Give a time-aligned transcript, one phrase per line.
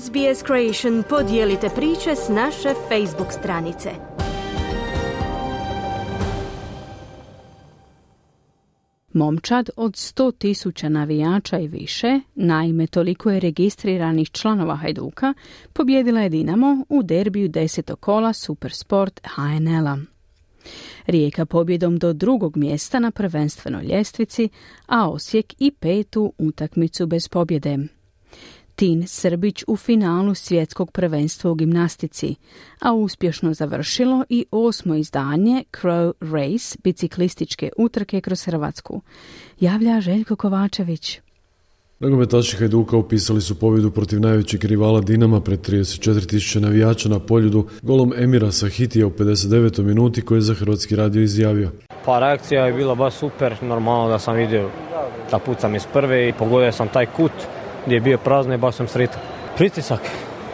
[0.00, 3.90] SBS Creation podijelite priče s naše Facebook stranice.
[9.12, 15.34] Momčad od 100 tisuća navijača i više, naime toliko je registriranih članova Hajduka,
[15.72, 19.98] pobjedila je Dinamo u derbiju desetog kola Supersport HNL-a.
[21.06, 24.48] Rijeka pobjedom do drugog mjesta na prvenstvenoj ljestvici,
[24.86, 27.78] a Osijek i petu utakmicu bez pobjede.
[28.82, 32.34] Tin Srbić u finalu svjetskog prvenstva u gimnastici,
[32.80, 39.00] a uspješno završilo i osmo izdanje Crow Race biciklističke utrke kroz Hrvatsku.
[39.60, 41.20] Javlja Željko Kovačević.
[42.00, 48.12] Nogometaši Hajduka upisali su pobjedu protiv najvećeg rivala Dinama pred 34.000 navijača na poljudu golom
[48.16, 49.82] Emira Sahitija u 59.
[49.82, 51.70] minuti koji je za Hrvatski radio izjavio.
[52.04, 54.70] Pa reakcija je bila baš super, normalno da sam vidio
[55.30, 57.32] da pucam iz prve i pogodio sam taj kut
[57.86, 59.20] gdje je bio prazno i baš sam sretan.
[59.56, 60.00] Pritisak,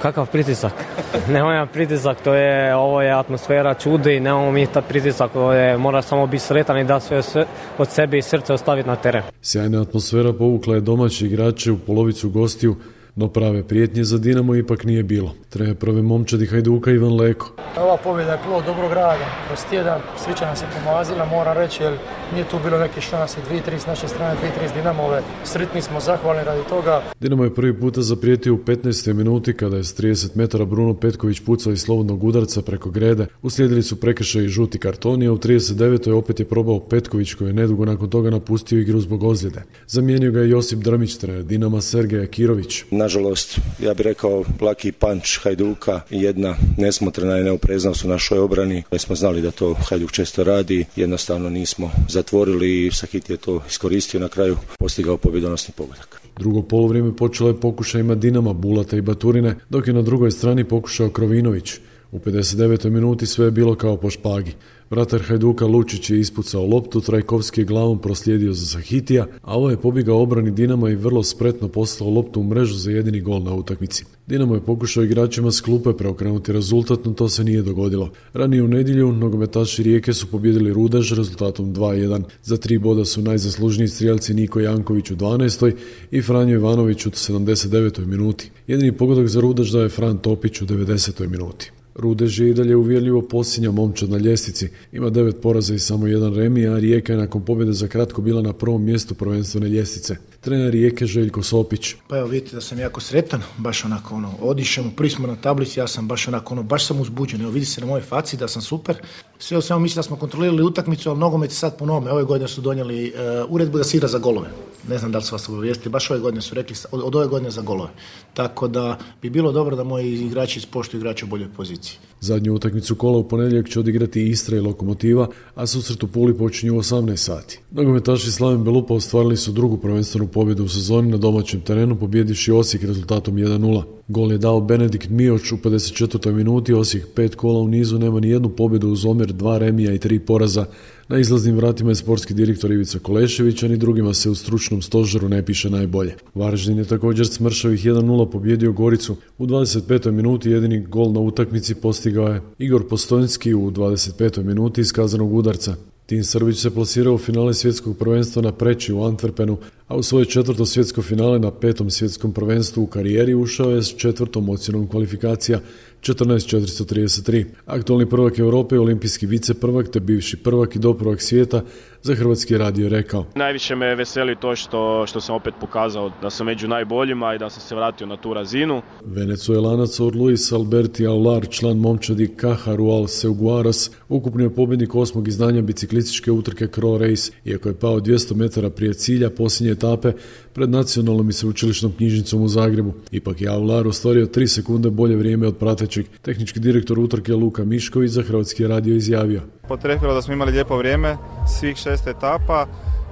[0.03, 0.73] kakav pritisak?
[1.33, 6.03] Nemamo pritisak, to je, ovo je atmosfera čudi, nemamo mi taj pritisak, ovo je, mora
[6.03, 7.47] samo biti sretan i da sve, sve
[7.79, 9.23] od sebe i srce ostaviti na teren.
[9.43, 12.77] Sjajna atmosfera povukla je domaći igrače u polovicu gostiju
[13.19, 15.35] no prave prijetnje za Dinamo ipak nije bilo.
[15.49, 17.51] Trener prve momčadi Hajduka Ivan Leko.
[17.77, 19.27] Ova pobjeda je plod dobrog rada.
[19.47, 21.93] Kroz tjedan svića nam se pomazila, moram reći, jer
[22.33, 23.37] nije tu bilo neke šanse.
[23.49, 25.23] Dvije, tri s naše strane, dvije, tri s Dinamove.
[25.45, 27.03] Sritni smo, zahvalni radi toga.
[27.21, 29.13] Dinamo je prvi puta zaprijetio u 15.
[29.13, 33.27] minuti kada je s 30 metara Bruno Petković pucao iz slobodnog udarca preko grede.
[33.43, 36.13] Uslijedili su prekršaj i žuti kartoni, a u 39.
[36.13, 39.63] opet je probao Petković koji je nedugo nakon toga napustio igru zbog ozljede.
[39.87, 45.39] Zamijenio ga je Josip Drmić, trener Dinama Sergeja Kirović nažalost, ja bih rekao laki panč
[45.39, 48.83] Hajduka jedna nesmotrena i neopreznost u našoj obrani.
[48.93, 53.63] Mi smo znali da to Hajduk često radi, jednostavno nismo zatvorili i Sahit je to
[53.69, 56.21] iskoristio na kraju postigao pobjedonosni pogodak.
[56.39, 61.11] Drugo polovrijeme počelo je pokušajima Dinama, Bulata i Baturine, dok je na drugoj strani pokušao
[61.11, 61.73] Krovinović.
[62.13, 62.91] U 59.
[62.91, 64.53] minuti sve je bilo kao po špagi.
[64.91, 69.77] Vratar Hajduka Lučić je ispucao loptu, Trajkovski je glavom proslijedio za Sahitija, a ovo je
[69.77, 74.05] pobjegao obrani Dinama i vrlo spretno poslao loptu u mrežu za jedini gol na utakmici.
[74.27, 78.11] Dinamo je pokušao igračima s klupe preokrenuti rezultat, no to se nije dogodilo.
[78.33, 82.23] Ranije u nedjelju nogometaši Rijeke su pobjedili Rudež rezultatom 2-1.
[82.43, 85.73] Za tri boda su najzaslužniji strijelci Niko Janković u 12.
[86.11, 88.07] i Franjo Ivanović u 79.
[88.07, 88.51] minuti.
[88.67, 91.29] Jedini pogodak za Rudež daje Fran Topić u 90.
[91.29, 91.71] minuti.
[91.99, 94.69] Rudež je i dalje uvjerljivo posljednja momčad na ljestvici.
[94.93, 98.43] Ima devet poraza i samo jedan remi, a Rijeka je nakon pobjede za kratko bila
[98.43, 100.17] na prvom mjestu prvenstvene ljestvice.
[100.49, 101.95] Trener Rijeke Željko Sopić.
[102.09, 105.81] Pa evo vidite da sam jako sretan, baš onako ono, odišemo, prvi smo na tablici,
[105.81, 108.49] ja sam baš onako ono, baš sam uzbuđen, evo vidi se na mojoj faci da
[108.49, 108.97] sam super.
[109.39, 112.11] Sve u svemu mislim da smo kontrolirali utakmicu, ali nogomet je sad po nome.
[112.11, 114.49] Ove godine su donijeli uh, uredbu da se igra za golove.
[114.89, 117.27] Ne znam da li su vas obavijestili, baš ove godine su rekli od, od ove
[117.27, 117.91] godine za golove.
[118.35, 121.99] Tako da bi bilo dobro da moji igrači ispoštuju igrače u boljoj poziciji.
[122.21, 126.77] Zadnju utakmicu kola u ponedjeljak će odigrati Istra i Lokomotiva, a susret u Puli počinju
[126.77, 127.61] u 18 sati.
[127.71, 132.83] Nogometaši Slaven Belupa ostvarili su drugu prvenstvenu pobjedu u sezoni na domaćem terenu, pobjedivši Osijek
[132.85, 133.83] rezultatom 1-0.
[134.09, 136.33] Gol je dao Benedikt Mioć u 54.
[136.33, 139.99] minuti, Osijek pet kola u nizu nema ni jednu pobjedu uz omjer dva remija i
[139.99, 140.67] tri poraza.
[141.09, 145.29] Na izlaznim vratima je sportski direktor Ivica Kolešević, a ni drugima se u stručnom stožeru
[145.29, 146.15] ne piše najbolje.
[146.35, 149.17] Varaždin je također s Mršavih 1-0 pobjedio Goricu.
[149.39, 150.11] U 25.
[150.11, 154.43] minuti jedini gol na utakmici postigao je Igor Postojnski u 25.
[154.43, 155.77] minuti iz kazanog udarca.
[156.09, 159.57] Tim Srbić se plasirao u finale svjetskog prvenstva na Preći u Antwerpenu,
[159.89, 163.97] a u svoje četvrto svjetsko finale na petom svjetskom prvenstvu u karijeri ušao je s
[163.97, 165.61] četvrtom ocjenom kvalifikacija
[166.03, 167.45] 14.433.
[167.67, 171.63] Aktualni prvak Europe olimpijski viceprvak te bivši prvak i doprvak svijeta
[172.03, 173.27] za Hrvatski radio rekao.
[173.35, 177.51] Najviše me veseli to što, što sam opet pokazao da sam među najboljima i da
[177.51, 178.83] sam se vratio na tu razinu.
[179.05, 186.31] Venecuelanac od Luis Alberti Aular, član momčadi Cajarual Seuguaras, ukupni je pobjednik osmog izdanja biciklističke
[186.31, 190.13] utrke Crawl Race, iako je pao 200 metara prije cilja posljednje etape
[190.53, 192.93] pred nacionalnom i sveučilišnom knjižnicom u Zagrebu.
[193.11, 196.07] Ipak je Aular ostvario 3 sekunde bolje vrijeme od pratećeg.
[196.23, 199.43] Tehnički direktor utrke Luka Mišković za Hrvatski radio izjavio.
[199.69, 201.17] Potrefilo da smo imali lijepo vrijeme,
[201.59, 202.67] svih šest etapa.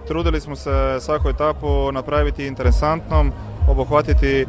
[0.08, 0.70] Trudili smo se
[1.00, 3.32] svaku etapu napraviti interesantnom,
[3.68, 4.46] obuhvatiti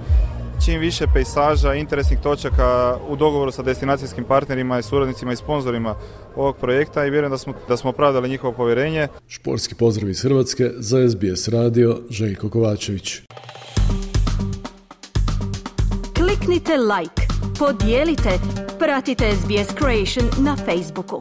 [0.65, 5.95] čim više pejsaža, interesnih točaka u dogovoru sa destinacijskim partnerima i suradnicima i sponzorima
[6.35, 9.07] ovog projekta i vjerujem da smo, da smo opravdali njihovo povjerenje.
[9.27, 13.21] Športski pozdrav iz Hrvatske za SBS radio Željko Kovačević.
[16.17, 17.21] Kliknite like,
[17.59, 18.39] podijelite,
[18.79, 21.17] pratite SBS Creation na Facebooku.